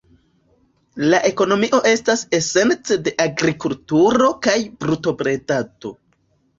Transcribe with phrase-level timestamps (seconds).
[1.13, 5.99] La ekonomio estas esence de agrikulturo kaj brutobredado.